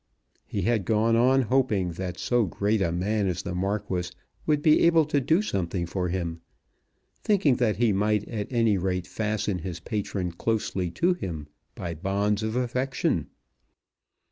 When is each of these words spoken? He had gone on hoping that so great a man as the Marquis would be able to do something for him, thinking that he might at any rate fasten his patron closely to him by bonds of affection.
He 0.47 0.63
had 0.63 0.83
gone 0.85 1.15
on 1.15 1.43
hoping 1.43 1.91
that 1.91 2.17
so 2.17 2.45
great 2.45 2.81
a 2.81 2.91
man 2.91 3.27
as 3.27 3.43
the 3.43 3.53
Marquis 3.53 4.09
would 4.47 4.63
be 4.63 4.79
able 4.79 5.05
to 5.05 5.21
do 5.21 5.43
something 5.43 5.85
for 5.85 6.09
him, 6.09 6.41
thinking 7.23 7.57
that 7.57 7.77
he 7.77 7.93
might 7.93 8.27
at 8.27 8.51
any 8.51 8.79
rate 8.79 9.05
fasten 9.05 9.59
his 9.59 9.79
patron 9.79 10.31
closely 10.31 10.89
to 10.89 11.13
him 11.13 11.49
by 11.75 11.93
bonds 11.93 12.41
of 12.41 12.55
affection. 12.55 13.27